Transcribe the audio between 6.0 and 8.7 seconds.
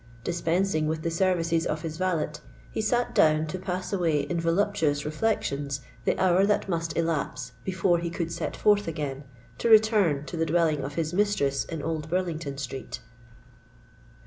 the hour that must elapse before he could set